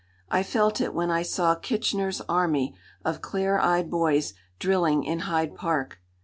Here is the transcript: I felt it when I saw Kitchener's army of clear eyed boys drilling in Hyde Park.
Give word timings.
I 0.31 0.41
felt 0.41 0.81
it 0.81 0.95
when 0.95 1.11
I 1.11 1.21
saw 1.21 1.53
Kitchener's 1.53 2.21
army 2.27 2.73
of 3.05 3.21
clear 3.21 3.59
eyed 3.59 3.91
boys 3.91 4.33
drilling 4.57 5.03
in 5.03 5.19
Hyde 5.29 5.53
Park. 5.53 5.99